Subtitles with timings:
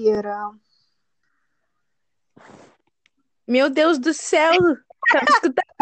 [0.00, 0.52] Ira.
[3.46, 4.52] Meu Deus do céu!
[5.10, 5.78] Tá escutando?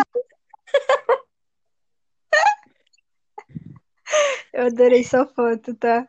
[4.52, 6.08] Eu adorei sua foto, tá?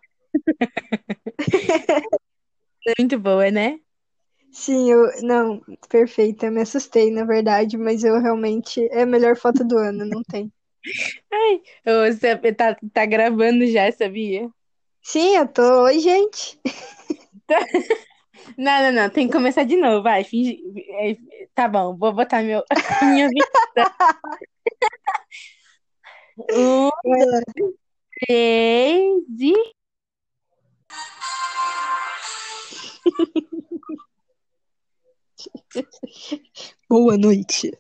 [2.98, 3.80] Muito boa, né?
[4.52, 5.22] Sim, eu.
[5.22, 6.50] Não, perfeita.
[6.50, 8.88] Me assustei, na verdade, mas eu realmente.
[8.92, 10.52] É a melhor foto do ano, não tem.
[11.32, 11.62] Ai,
[12.10, 14.50] você tá, tá gravando já, sabia?
[15.02, 15.84] Sim, eu tô.
[15.84, 16.60] Oi, gente.
[18.58, 20.60] Não, não, não, tem que começar de novo, vai, finge.
[21.02, 21.18] é,
[21.56, 22.64] Tá bom, vou botar meu,
[23.02, 23.48] minha vida.
[26.52, 26.90] Um,
[28.28, 29.54] três e.
[36.88, 37.72] Boa noite.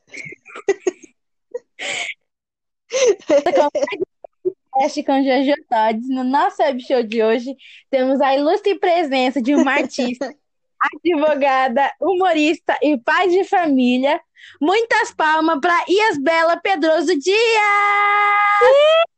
[4.77, 6.07] Podcast com Jojo Todes.
[6.07, 7.55] No nosso web show de hoje,
[7.89, 10.31] temos a ilustre presença de uma artista,
[11.03, 14.21] advogada, humorista e pai de família.
[14.61, 17.35] Muitas palmas para Iasbela Pedroso Dias!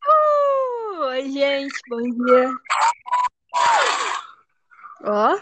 [0.08, 2.52] Uh, Oi, gente, bom dia.
[5.04, 5.40] Ó, o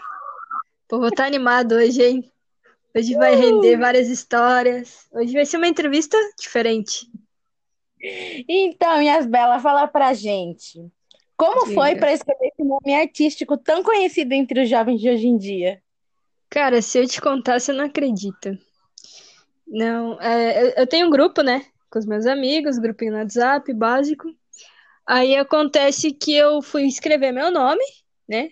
[0.88, 2.32] povo tá animado hoje, hein?
[2.96, 5.06] Hoje vai render várias histórias.
[5.12, 7.06] Hoje vai ser uma entrevista diferente.
[8.48, 10.80] Então, Iasbela, fala pra gente.
[11.36, 15.36] Como foi para escolher esse nome artístico tão conhecido entre os jovens de hoje em
[15.36, 15.80] dia?
[16.50, 18.58] Cara, se eu te contar, você não acredita.
[19.66, 21.64] Não, é, eu- eu tenho um grupo, né?
[21.90, 24.28] Com os meus amigos, grupinho no WhatsApp, básico.
[25.06, 27.84] Aí acontece que eu fui escrever meu nome,
[28.28, 28.50] né?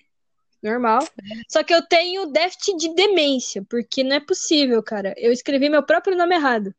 [0.62, 1.00] Normal.
[1.48, 5.14] Só que eu tenho déficit de demência, porque não é possível, cara.
[5.16, 6.75] Eu escrevi meu próprio nome errado.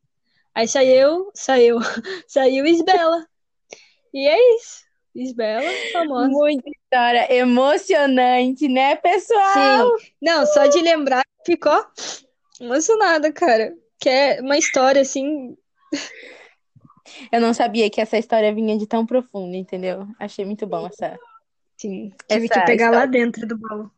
[0.58, 1.78] Aí saiu, saiu,
[2.26, 3.24] saiu Isbela.
[4.12, 4.82] E é isso.
[5.14, 6.28] Isbela, famosa.
[6.30, 9.96] Muita história emocionante, né, pessoal?
[9.98, 10.06] Sim.
[10.20, 11.80] Não, só de lembrar ficou
[12.60, 13.72] emocionada, cara.
[14.00, 15.56] Que é uma história assim.
[17.30, 20.08] Eu não sabia que essa história vinha de tão profunda, entendeu?
[20.18, 21.16] Achei muito bom essa.
[21.76, 23.12] Sim, tive Essa que pegar lá história.
[23.12, 23.88] dentro do baú.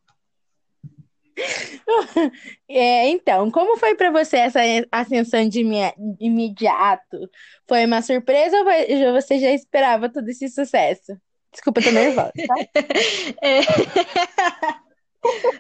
[2.69, 4.61] É, então, como foi pra você essa
[4.93, 5.63] ascensão de
[6.21, 7.29] imediato?
[7.69, 11.17] Foi uma surpresa ou você já esperava todo esse sucesso?
[11.53, 12.55] Desculpa, tô nervosa, tá?
[13.43, 13.61] É.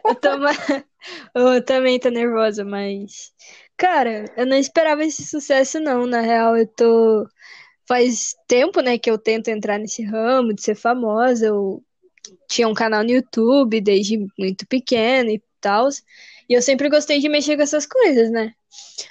[0.04, 0.28] Eu tô
[1.34, 3.32] eu também tô nervosa, mas.
[3.76, 6.06] Cara, eu não esperava esse sucesso, não.
[6.06, 7.26] Na real, eu tô.
[7.88, 11.46] Faz tempo, né, que eu tento entrar nesse ramo de ser famosa.
[11.46, 11.82] Eu
[12.48, 15.88] tinha um canal no YouTube desde muito pequeno e tal.
[16.48, 18.54] E eu sempre gostei de mexer com essas coisas, né?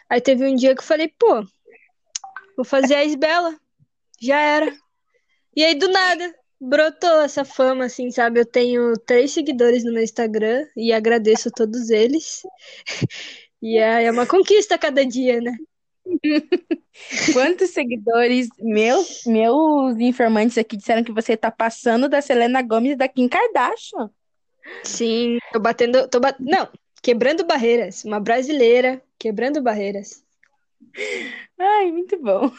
[0.10, 1.44] Aí teve um dia que eu falei, pô,
[2.56, 3.56] vou fazer a Isbela.
[4.22, 4.76] Já era.
[5.56, 8.40] E aí, do nada, brotou essa fama, assim, sabe?
[8.40, 12.42] Eu tenho três seguidores no meu Instagram e agradeço a todos eles.
[13.62, 15.52] E é é uma conquista a cada dia, né?
[17.34, 22.96] Quantos seguidores meus, meus informantes aqui disseram que você tá passando da Selena Gomez e
[22.96, 24.10] da Kim Kardashian?
[24.84, 26.36] Sim, tô batendo, tô bat...
[26.40, 26.70] Não,
[27.02, 28.04] quebrando barreiras.
[28.04, 30.24] Uma brasileira quebrando barreiras.
[31.58, 32.52] Ai, muito bom.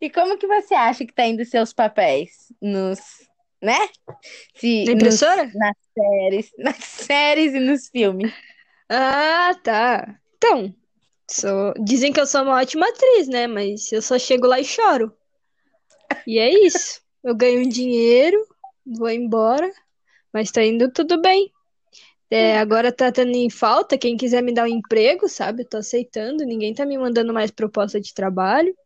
[0.00, 2.98] E como que você acha que tá indo seus papéis nos,
[3.62, 3.88] né?
[4.56, 5.50] Se, Na nos, impressora?
[5.54, 8.32] nas séries, nas séries e nos filmes.
[8.88, 10.18] Ah, tá.
[10.36, 10.74] Então,
[11.30, 11.74] sou...
[11.84, 13.46] dizem que eu sou uma ótima atriz, né?
[13.46, 15.12] Mas eu só chego lá e choro.
[16.26, 17.00] E é isso.
[17.22, 18.38] Eu ganho dinheiro,
[18.96, 19.70] vou embora,
[20.32, 21.52] mas tá indo tudo bem.
[22.30, 25.62] É, agora tá tendo em falta, quem quiser me dar um emprego, sabe?
[25.62, 28.76] Eu tô aceitando, ninguém tá me mandando mais proposta de trabalho,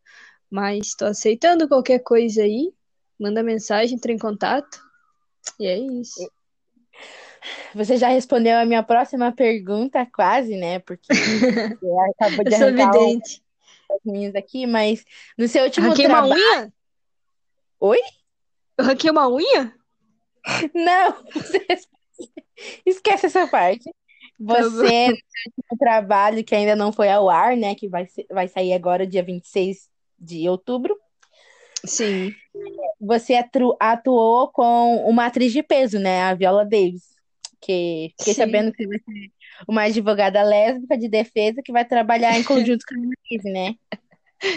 [0.48, 2.72] mas tô aceitando qualquer coisa aí.
[3.18, 4.80] Manda mensagem, entra em contato.
[5.58, 6.30] E é isso.
[7.74, 10.78] Você já respondeu a minha próxima pergunta, quase, né?
[10.78, 11.08] Porque
[12.14, 13.42] acabou de arrancar vidente.
[13.88, 15.04] das minhas aqui, mas
[15.36, 16.72] no seu último Arranquei uma unha?
[17.80, 17.98] Oi?
[18.78, 19.81] Eu arranquei uma unha?
[20.74, 21.16] Não,
[22.86, 23.84] esquece essa parte.
[23.84, 23.92] Tá.
[24.38, 27.74] Você, no seu último trabalho, que ainda não foi ao ar, né?
[27.74, 30.96] Que vai, vai sair agora, dia 26 de outubro.
[31.84, 32.34] Sim.
[33.00, 36.22] Você atu- atuou com uma atriz de peso, né?
[36.22, 37.12] A Viola Davis.
[37.60, 38.40] Que fiquei Sim.
[38.40, 39.30] sabendo que você vai ser
[39.68, 43.74] uma advogada lésbica de defesa que vai trabalhar em conjunto com a Denise, né?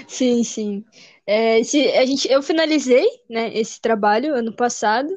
[0.07, 0.83] Sim, sim.
[1.27, 5.15] É, esse- a gente, eu finalizei, né, esse trabalho ano passado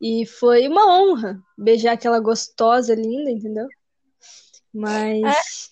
[0.00, 3.66] e foi uma honra beijar aquela gostosa linda, entendeu?
[4.72, 5.70] Mas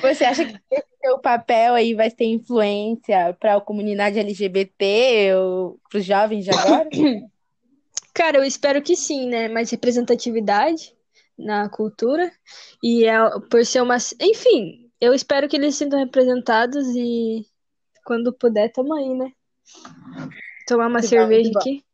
[0.00, 5.80] Você acha que esse seu papel aí vai ter influência para a comunidade LGBT ou
[5.88, 6.88] para os jovens de agora?
[8.14, 9.48] Cara, eu espero que sim, né?
[9.48, 10.94] Mais representatividade
[11.36, 12.30] na cultura.
[12.82, 13.16] E é,
[13.50, 13.96] por ser uma.
[14.20, 17.44] Enfim, eu espero que eles se sintam representados e
[18.04, 19.32] quando puder, tamo aí, né?
[20.66, 21.58] Tomar uma cerveja bom.
[21.58, 21.84] aqui.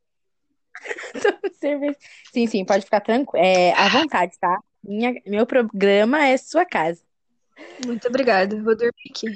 [2.33, 3.45] Sim, sim, pode ficar tranquilo.
[3.45, 4.59] É, à vontade, tá?
[4.83, 7.03] Minha, meu programa é sua casa.
[7.85, 8.57] Muito obrigada.
[8.63, 9.27] Vou dormir aqui.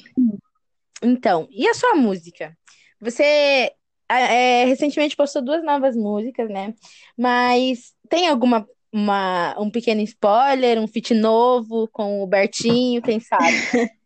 [1.03, 2.57] Então, e a sua música?
[3.01, 3.73] Você
[4.09, 6.75] é, recentemente postou duas novas músicas, né?
[7.17, 13.45] Mas tem alguma uma, um pequeno spoiler, um feat novo com o Bertinho, quem sabe?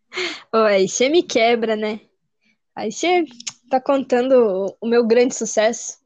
[0.51, 2.01] Aí você me quebra, né?
[2.75, 3.27] Aí você
[3.69, 5.99] tá contando o meu grande sucesso.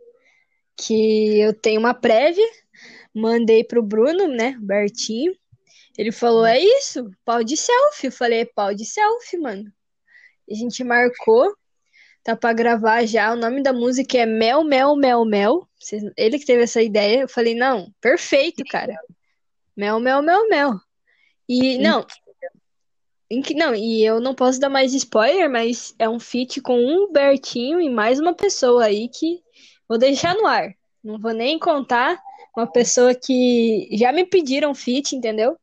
[0.77, 2.47] Que eu tenho uma prévia,
[3.15, 4.57] mandei pro Bruno, né?
[4.61, 5.35] Bertinho.
[5.97, 8.07] Ele falou: é isso, pau de selfie.
[8.07, 9.73] Eu falei: é pau de selfie, mano.
[10.51, 11.55] A gente marcou,
[12.25, 13.33] tá pra gravar já.
[13.33, 15.69] O nome da música é Mel, Mel, Mel, Mel.
[16.17, 17.23] Ele que teve essa ideia.
[17.23, 18.97] Eu falei: não, perfeito, cara.
[19.77, 20.75] Mel, Mel, Mel, Mel.
[21.49, 22.07] E não,
[23.57, 27.81] Não, e eu não posso dar mais spoiler, mas é um feat com um Bertinho
[27.81, 29.43] e mais uma pessoa aí que
[29.89, 30.75] vou deixar no ar.
[31.03, 32.21] Não vou nem contar
[32.57, 35.57] uma pessoa que já me pediram feat, entendeu?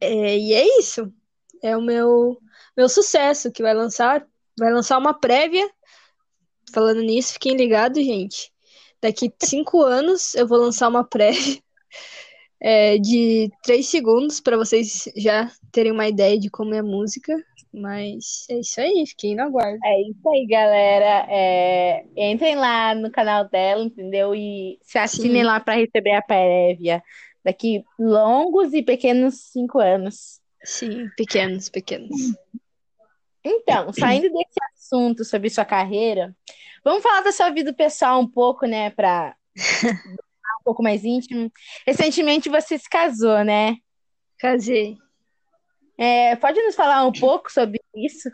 [0.00, 1.12] É, e é isso.
[1.62, 2.38] É o meu
[2.76, 4.26] meu sucesso que vai lançar,
[4.58, 5.68] vai lançar uma prévia.
[6.72, 8.52] Falando nisso, fiquem ligados, gente.
[9.00, 11.58] Daqui cinco anos eu vou lançar uma prévia
[12.60, 17.34] é, de três segundos para vocês já terem uma ideia de como é a música.
[17.76, 19.78] Mas é isso aí, fiquem no aguardo.
[19.84, 21.26] É isso aí, galera.
[21.28, 24.34] É, entrem lá no canal dela, entendeu?
[24.34, 25.46] E se assinem Sim.
[25.46, 27.02] lá para receber a prévia
[27.44, 30.40] daqui longos e pequenos cinco anos.
[30.64, 32.16] Sim, pequenos, pequenos.
[33.44, 36.34] Então, saindo desse assunto sobre sua carreira,
[36.82, 38.88] vamos falar da sua vida pessoal um pouco, né?
[38.88, 39.36] Para
[40.60, 41.52] um pouco mais íntimo.
[41.86, 43.76] Recentemente você se casou, né?
[44.38, 44.96] Casei.
[45.98, 48.30] É, pode nos falar um pouco sobre isso?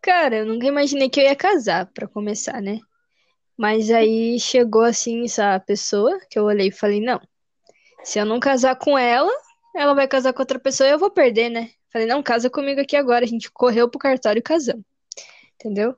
[0.00, 2.78] Cara, eu nunca imaginei que eu ia casar, pra começar, né?
[3.56, 7.20] Mas aí chegou assim essa pessoa que eu olhei e falei, não,
[8.04, 9.32] se eu não casar com ela,
[9.74, 11.70] ela vai casar com outra pessoa e eu vou perder, né?
[11.92, 13.24] Falei, não, casa comigo aqui agora.
[13.24, 14.84] A gente correu pro cartório e casamos.
[15.54, 15.96] Entendeu?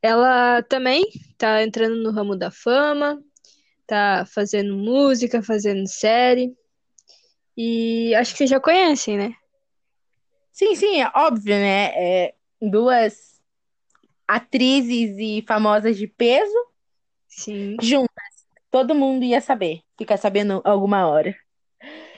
[0.00, 1.04] Ela também
[1.36, 3.22] tá entrando no ramo da fama,
[3.86, 6.52] tá fazendo música, fazendo série.
[7.56, 9.34] E acho que vocês já conhecem, né?
[10.52, 11.86] Sim, sim, é óbvio, né?
[11.96, 13.40] É, duas
[14.28, 16.54] atrizes e famosas de peso
[17.26, 17.76] Sim.
[17.80, 18.12] juntas.
[18.70, 19.80] Todo mundo ia saber.
[19.98, 21.34] Ficar sabendo alguma hora.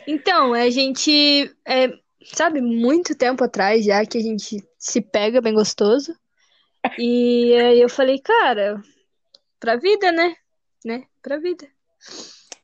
[0.07, 1.89] Então, a gente, é,
[2.25, 6.15] sabe, muito tempo atrás já que a gente se pega bem gostoso.
[6.99, 8.81] E aí eu falei, cara,
[9.59, 10.35] pra vida, né?
[10.85, 11.05] Né?
[11.23, 11.67] Pra vida.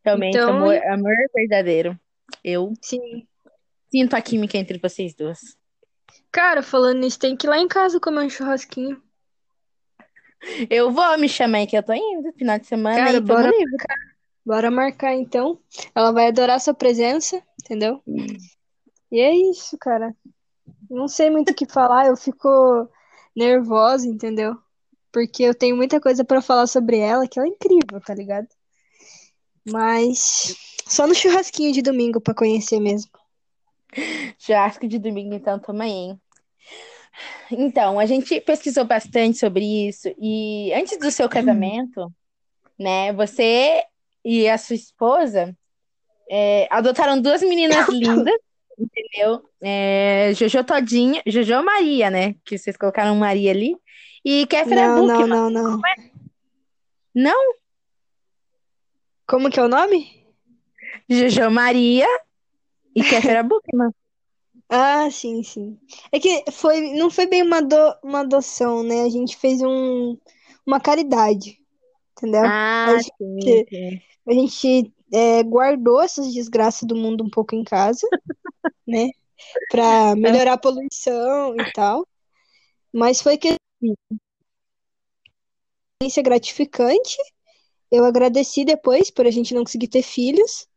[0.04, 1.98] Realmente, Então- amor, amor verdadeiro.
[2.44, 3.26] Eu Sim.
[3.90, 5.38] sinto a química entre vocês duas.
[6.32, 9.02] Cara, falando nisso, tem que ir lá em casa comer um churrasquinho.
[10.70, 12.32] Eu vou me chamar que eu tô indo.
[12.32, 13.76] Final de semana Cara, bora livre.
[14.44, 15.58] Bora marcar então.
[15.94, 18.02] Ela vai adorar sua presença, entendeu?
[19.12, 20.14] E é isso, cara.
[20.88, 22.88] Não sei muito o que falar, eu fico
[23.36, 24.56] nervosa, entendeu?
[25.12, 28.48] Porque eu tenho muita coisa pra falar sobre ela, que ela é incrível, tá ligado?
[29.68, 30.56] Mas
[30.86, 33.10] só no churrasquinho de domingo pra conhecer mesmo.
[34.38, 36.20] Churrasco de domingo, então, tamo aí, hein?
[37.50, 42.12] Então, a gente pesquisou bastante sobre isso e antes do seu casamento,
[42.78, 43.82] né, você
[44.24, 45.56] e a sua esposa
[46.30, 48.34] é, adotaram duas meninas lindas,
[48.78, 49.42] entendeu?
[49.60, 53.76] É, Jojo Todinha, Jojo Maria, né, que vocês colocaram Maria ali,
[54.24, 55.80] e Kéfera Não, não, não, não.
[57.12, 57.54] Não?
[59.26, 60.24] Como que é o nome?
[61.08, 62.06] Jojo Maria
[62.94, 63.90] e Kéfera Buchmann.
[64.72, 65.78] Ah, sim, sim.
[66.12, 69.02] É que foi, não foi bem uma, ado- uma adoção, né?
[69.02, 70.16] A gente fez um,
[70.64, 71.58] uma caridade,
[72.12, 72.42] entendeu?
[72.44, 74.00] Ah, Acho sim, que- sim.
[74.28, 78.06] A gente é, guardou essas desgraças do mundo um pouco em casa,
[78.86, 79.10] né?
[79.68, 82.06] Pra melhorar a poluição e tal.
[82.92, 83.56] Mas foi que
[86.00, 87.16] experiência gratificante.
[87.90, 90.68] Eu agradeci depois por a gente não conseguir ter filhos.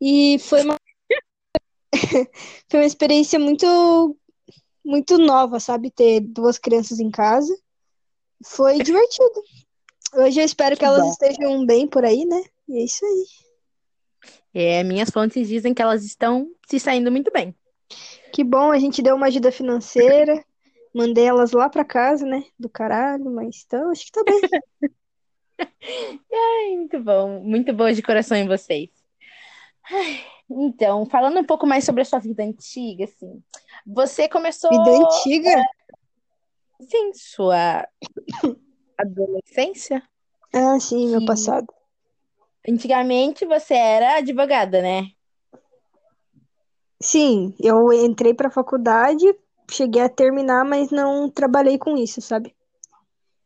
[0.00, 0.76] E foi uma
[2.68, 4.16] foi uma experiência muito
[4.84, 5.90] muito nova, sabe?
[5.90, 7.54] Ter duas crianças em casa.
[8.44, 9.42] Foi divertido.
[10.14, 11.10] Hoje eu espero que Que elas bom.
[11.10, 12.42] estejam bem por aí, né?
[12.68, 13.24] E é isso aí.
[14.54, 17.54] É, minhas fontes dizem que elas estão se saindo muito bem.
[18.32, 20.42] Que bom, a gente deu uma ajuda financeira.
[20.94, 22.44] Mandei elas lá pra casa, né?
[22.58, 24.40] Do caralho, mas então acho que tá bem.
[26.32, 28.90] Ai, muito bom, muito boa de coração em vocês.
[29.90, 33.42] Ai, então, falando um pouco mais sobre a sua vida antiga, assim,
[33.86, 35.62] você começou, Vida antiga?
[36.80, 37.86] sim, sua
[38.96, 40.02] adolescência?
[40.52, 41.66] Ah, sim, meu passado.
[42.68, 45.10] antigamente você era advogada, né?
[47.00, 49.24] Sim, eu entrei pra faculdade,
[49.70, 52.54] cheguei a terminar, mas não trabalhei com isso, sabe?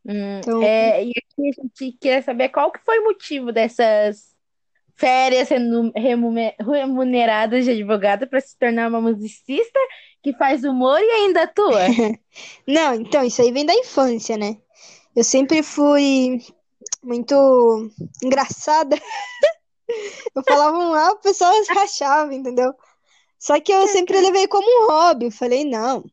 [0.04, 4.31] Hum, Então, é, e aqui a gente queria saber qual que foi o motivo dessas
[5.02, 9.80] férias remume- remuneradas de advogada para se tornar uma musicista
[10.22, 11.80] que faz humor e ainda atua.
[12.64, 14.58] não, então, isso aí vem da infância, né?
[15.16, 16.40] Eu sempre fui
[17.02, 17.90] muito
[18.22, 18.96] engraçada.
[20.34, 22.72] Eu falava um A, o pessoal rachava, entendeu?
[23.38, 25.26] Só que eu sempre levei como um hobby.
[25.26, 26.04] Eu falei, não,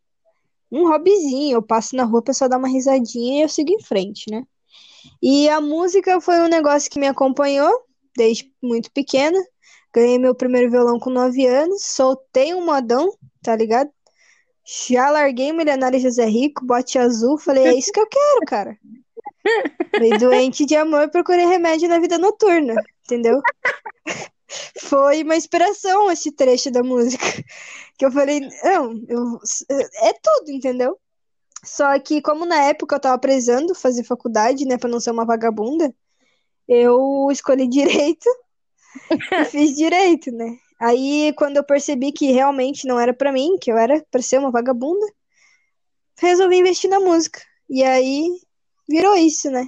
[0.70, 1.56] um hobbyzinho.
[1.56, 4.44] Eu passo na rua, o pessoal dá uma risadinha e eu sigo em frente, né?
[5.22, 7.72] E a música foi um negócio que me acompanhou
[8.16, 9.38] desde muito pequena.
[9.94, 13.12] Ganhei meu primeiro violão com 9 anos, soltei um modão,
[13.42, 13.90] tá ligado?
[14.64, 18.78] Já larguei Milionário José Rico, bote azul, falei, é isso que eu quero, cara.
[19.98, 23.42] Fui doente de amor, procurei remédio na vida noturna, entendeu?
[24.82, 27.26] Foi uma inspiração esse trecho da música.
[27.98, 29.40] Que eu falei, não, eu,
[29.70, 30.98] é tudo, entendeu?
[31.64, 35.26] Só que, como na época eu tava precisando fazer faculdade, né, pra não ser uma
[35.26, 35.94] vagabunda,
[36.70, 38.30] eu escolhi direito
[39.12, 40.56] e fiz direito, né?
[40.80, 44.38] Aí, quando eu percebi que realmente não era pra mim, que eu era pra ser
[44.38, 45.06] uma vagabunda,
[46.18, 47.42] resolvi investir na música.
[47.70, 48.30] E aí,
[48.88, 49.68] virou isso, né?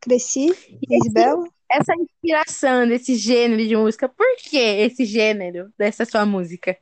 [0.00, 1.44] Cresci, fiz bela.
[1.68, 6.78] Essa inspiração desse gênero de música, por que esse gênero dessa sua música?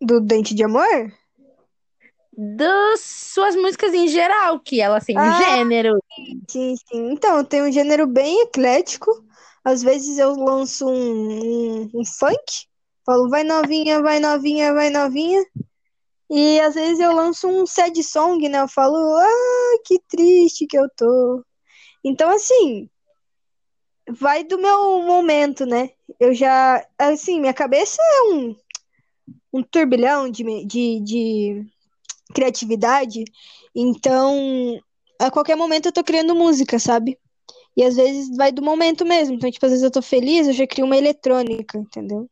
[0.00, 1.12] Do Dente de Amor?
[2.36, 5.98] Das suas músicas em geral, que elas têm um Ah, gênero.
[6.48, 7.12] sim, sim.
[7.12, 9.10] Então, tem um gênero bem eclético.
[9.64, 12.66] Às vezes eu lanço um, um, um funk,
[13.04, 15.42] falo vai novinha, vai novinha, vai novinha.
[16.30, 18.60] E às vezes eu lanço um sad song, né?
[18.60, 21.44] Eu falo, ah, que triste que eu tô.
[22.04, 22.88] Então, assim,
[24.08, 25.90] vai do meu momento, né?
[26.20, 28.56] Eu já, assim, minha cabeça é um,
[29.52, 31.66] um turbilhão de, de, de
[32.34, 33.24] criatividade.
[33.74, 34.78] Então,
[35.18, 37.18] a qualquer momento eu tô criando música, sabe?
[37.76, 39.34] E às vezes vai do momento mesmo.
[39.34, 42.28] Então, tipo, às vezes eu tô feliz, eu já crio uma eletrônica, entendeu?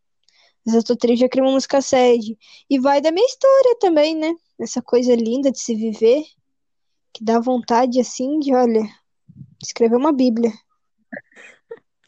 [0.66, 2.36] Às vezes eu tô triste, eu já crio uma música sad.
[2.70, 4.32] E vai da minha história também, né?
[4.58, 6.24] Essa coisa linda de se viver,
[7.12, 8.82] que dá vontade, assim, de, olha,
[9.62, 10.50] escrever uma bíblia.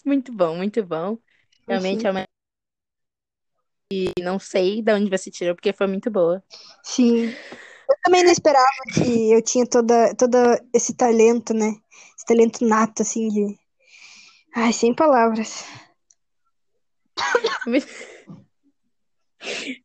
[0.04, 1.18] Muito bom, muito bom.
[1.68, 2.24] Realmente é uma...
[3.92, 6.42] E não sei de onde você tirou, porque foi muito boa.
[6.82, 7.30] sim.
[8.06, 10.38] Eu também não esperava que eu tinha toda, todo
[10.72, 11.74] esse talento, né?
[12.16, 13.58] Esse talento nato, assim, de...
[14.54, 15.64] Ai, sem palavras.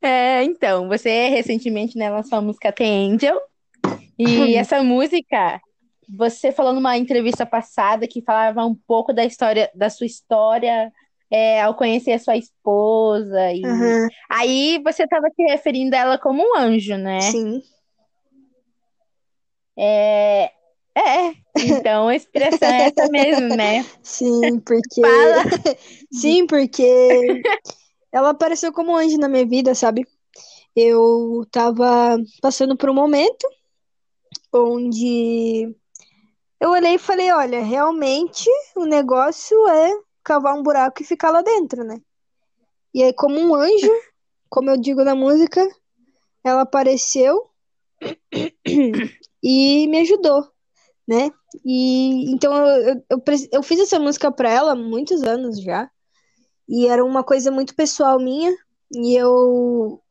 [0.01, 3.39] É, então, você recentemente, né, lançou a música The Angel.
[4.17, 5.61] E essa música,
[6.09, 10.91] você falou numa entrevista passada que falava um pouco da história, da sua história,
[11.29, 13.51] é, ao conhecer a sua esposa.
[13.51, 17.19] E Aham, aí você estava se referindo a ela como um anjo, né?
[17.19, 17.61] sim.
[19.77, 20.51] É,
[20.95, 21.33] é.
[21.57, 23.85] Então a expressão é essa mesmo, né?
[24.01, 25.01] Sim, porque...
[25.01, 25.43] Fala.
[26.11, 27.43] Sim, porque
[28.11, 30.05] ela apareceu como anjo na minha vida, sabe?
[30.75, 33.47] Eu tava passando por um momento
[34.53, 35.73] onde
[36.59, 39.91] eu olhei e falei, olha, realmente o negócio é
[40.23, 41.99] cavar um buraco e ficar lá dentro, né?
[42.93, 43.91] E aí, como um anjo,
[44.49, 45.65] como eu digo na música,
[46.43, 47.49] ela apareceu
[49.43, 50.47] e me ajudou,
[51.07, 51.31] né?
[51.65, 55.89] E então eu, eu, eu, fiz essa música pra ela há muitos anos já.
[56.67, 58.55] E era uma coisa muito pessoal minha.
[58.93, 60.01] E eu.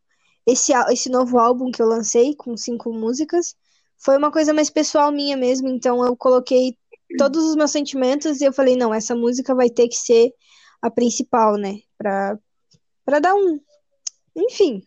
[0.46, 3.54] Esse, esse novo álbum que eu lancei, com cinco músicas,
[3.98, 5.68] foi uma coisa mais pessoal minha mesmo.
[5.68, 6.76] Então eu coloquei
[7.18, 10.32] todos os meus sentimentos e eu falei: não, essa música vai ter que ser
[10.82, 11.80] a principal, né?
[11.98, 12.38] Pra,
[13.04, 13.60] pra dar um.
[14.36, 14.82] Enfim,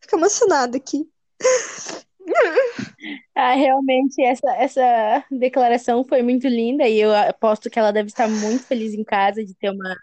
[0.00, 1.08] fico emocionada aqui.
[3.36, 8.28] Ah, realmente, essa, essa declaração foi muito linda e eu aposto que ela deve estar
[8.28, 9.96] muito feliz em casa de ter uma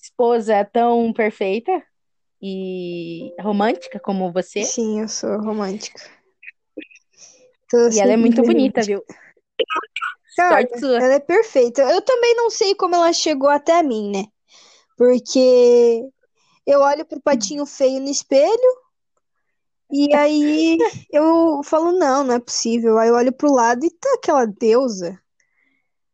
[0.00, 1.82] esposa tão perfeita
[2.40, 4.64] e romântica como você.
[4.64, 6.00] Sim, eu sou romântica.
[7.68, 8.54] Tô E ela é muito feliz.
[8.54, 9.04] bonita, viu?
[10.36, 11.82] Cara, ela é perfeita.
[11.82, 14.24] Eu também não sei como ela chegou até mim, né?
[14.96, 16.02] Porque
[16.66, 18.81] eu olho pro patinho feio no espelho
[19.92, 20.78] e aí
[21.12, 22.98] eu falo, não, não é possível.
[22.98, 25.20] Aí eu olho pro lado e tá aquela deusa.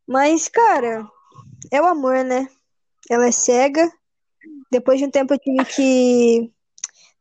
[0.05, 1.07] Mas, cara,
[1.71, 2.49] é o amor, né?
[3.09, 3.89] Ela é cega.
[4.71, 6.51] Depois de um tempo eu tive que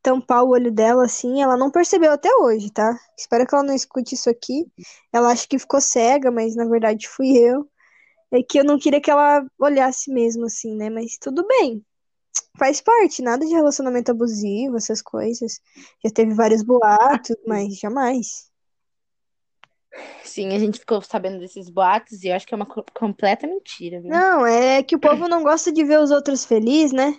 [0.03, 1.43] tampar o olho dela assim.
[1.43, 2.99] Ela não percebeu até hoje, tá?
[3.17, 4.67] Espero que ela não escute isso aqui.
[5.13, 7.69] Ela acha que ficou cega, mas na verdade fui eu.
[8.33, 10.91] É que eu não queria que ela olhasse mesmo assim, né?
[10.91, 11.85] Mas tudo bem.
[12.59, 15.61] Faz parte, nada de relacionamento abusivo, essas coisas.
[16.05, 18.49] Já teve vários boatos, mas jamais.
[20.25, 23.47] Sim, a gente ficou sabendo desses boatos e eu acho que é uma co- completa
[23.47, 24.11] mentira, viu?
[24.11, 27.17] Não, é que o povo não gosta de ver os outros felizes, né?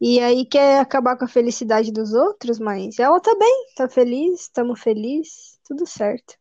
[0.00, 4.42] E aí quer acabar com a felicidade dos outros, mas ela tá bem, tá feliz,
[4.42, 6.34] estamos felizes, tudo certo.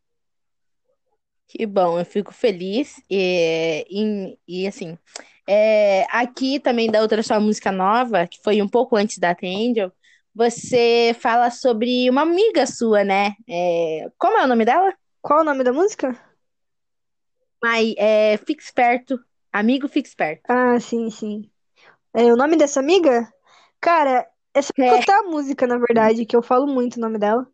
[1.47, 4.97] Que bom, eu fico feliz e, e, e, assim,
[5.47, 9.47] é, aqui também da outra sua música nova, que foi um pouco antes da The
[9.47, 9.91] Angel,
[10.33, 13.35] você fala sobre uma amiga sua, né?
[13.47, 14.93] É, como é o nome dela?
[15.21, 16.17] Qual o nome da música?
[17.61, 19.19] Mas é, Fique Esperto,
[19.51, 20.49] Amigo Fique Esperto.
[20.49, 21.49] Ah, sim, sim.
[22.13, 23.31] É o nome dessa amiga?
[23.81, 24.85] Cara, é só É.
[24.87, 27.47] escutar a música, na verdade, que eu falo muito o nome dela.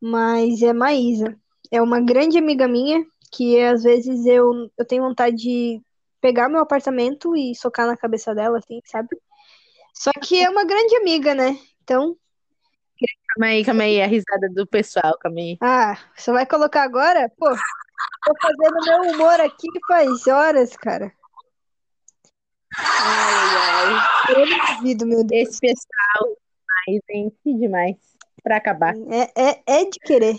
[0.00, 1.38] Mas é Maísa.
[1.70, 5.82] É uma grande amiga minha, que às vezes eu, eu tenho vontade de
[6.22, 9.08] pegar meu apartamento e socar na cabeça dela, assim, sabe?
[9.92, 11.58] Só que é uma grande amiga, né?
[11.82, 12.16] Então,
[13.34, 15.58] Calma aí, calma aí, a risada do pessoal, calma aí.
[15.60, 17.28] ah, você vai colocar agora?
[17.36, 21.12] Pô, tô fazendo meu humor aqui faz horas, cara.
[22.78, 25.48] Ai, ai, Eu não duvido, meu Deus.
[25.48, 26.36] esse pessoal,
[26.88, 27.96] ai, gente, demais,
[28.44, 28.94] pra acabar.
[29.10, 30.36] É, é, é de querer.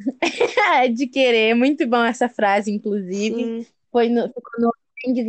[0.82, 3.34] É de querer, muito bom essa frase, inclusive.
[3.34, 4.72] Sim, Foi no, ficou no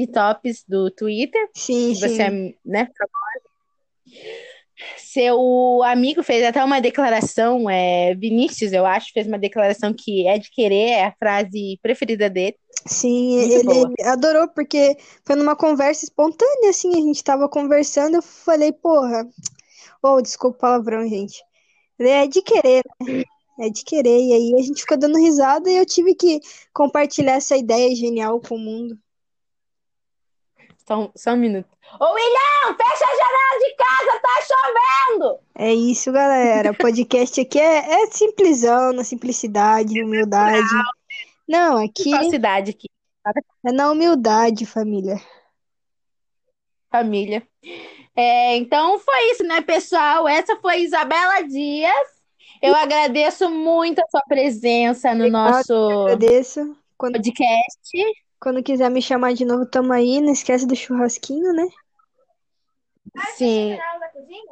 [0.07, 2.21] Tops do Twitter, sim, que você sim.
[2.21, 2.87] é, né,
[4.97, 10.37] Seu amigo fez até uma declaração, é, Vinícius, eu acho, fez uma declaração que é
[10.37, 12.55] de querer, é a frase preferida dele.
[12.85, 13.93] Sim, Muito ele, boa.
[14.05, 19.27] adorou, porque foi numa conversa espontânea, assim, a gente tava conversando, eu falei, porra,
[20.01, 21.43] oh, desculpa o palavrão, gente.
[21.99, 23.23] É de querer, né?
[23.59, 26.39] É de querer, e aí a gente ficou dando risada e eu tive que
[26.73, 28.97] compartilhar essa ideia genial com o mundo.
[30.87, 31.67] Só, um- só um minuto.
[31.99, 35.39] Ô, William, fecha a janela de casa, tá chovendo!
[35.55, 36.71] É isso, galera.
[36.71, 40.67] O podcast aqui é, é simplesão, na simplicidade, humildade.
[41.47, 42.87] Não, aqui Falsidade aqui,
[43.65, 45.21] é na humildade, família.
[46.89, 47.45] família.
[48.15, 50.27] É, então foi isso, né, pessoal?
[50.27, 52.18] Essa foi Isabela Dias.
[52.61, 56.75] Eu agradeço muito a sua presença no nosso Agradeço.
[56.97, 57.95] Quando, podcast.
[58.39, 60.19] quando quiser me chamar de novo, tamo aí.
[60.19, 61.67] Não esquece do churrasquinho, né?
[63.35, 63.77] Sim,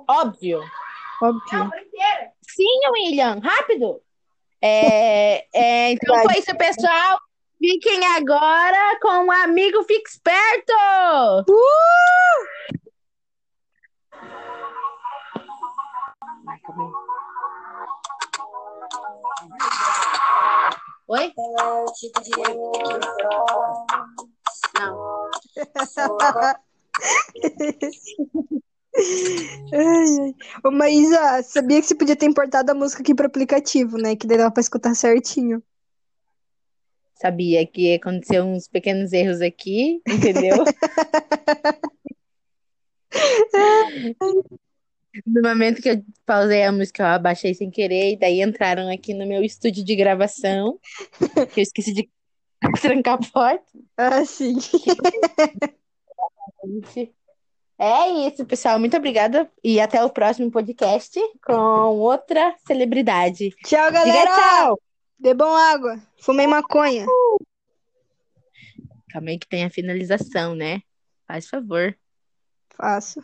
[0.08, 0.62] óbvio.
[1.22, 1.72] Óbvio.
[2.42, 4.02] Sim, William, rápido.
[4.62, 7.20] É, é, então foi isso, pessoal.
[7.60, 10.74] Fiquem agora com o amigo Fique Esperto.
[10.74, 11.44] Vai,
[24.76, 25.30] Não.
[29.74, 30.36] Ai, ai.
[30.64, 34.16] Ô, Maísa, sabia que você podia ter importado a música aqui pro aplicativo, né?
[34.16, 35.62] Que daí dava pra escutar certinho.
[37.14, 40.58] Sabia que aconteceu uns pequenos erros aqui, entendeu?
[45.26, 49.14] No momento que eu pausei a música, eu abaixei sem querer, e daí entraram aqui
[49.14, 50.80] no meu estúdio de gravação,
[51.54, 52.10] que eu esqueci de
[52.82, 53.66] trancar a porta.
[53.96, 54.58] Ah, sim.
[57.80, 58.80] É isso, pessoal.
[58.80, 63.52] Muito obrigada e até o próximo podcast com outra celebridade.
[63.64, 64.32] Tchau, Diga galera!
[64.32, 64.82] tchau!
[65.20, 66.00] Bebam água.
[66.20, 67.06] Fumei maconha.
[69.10, 70.82] Calma aí que tem a finalização, né?
[71.28, 71.98] Faz favor.
[72.76, 73.24] Faço.